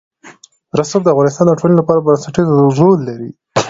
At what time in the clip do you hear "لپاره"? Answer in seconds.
1.79-2.03